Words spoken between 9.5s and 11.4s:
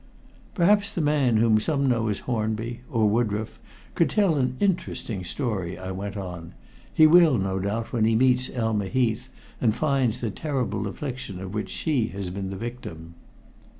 and finds the terrible affliction